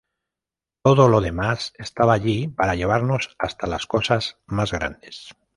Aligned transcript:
Todo 0.81 1.07
lo 1.09 1.21
demás 1.21 1.73
estaba 1.77 2.13
allí 2.13 2.47
para 2.47 2.73
llevarnos 2.73 3.35
hasta 3.37 3.67
las 3.67 3.85
cosas 3.85 4.39
más 4.47 4.71
grandes. 4.71 5.29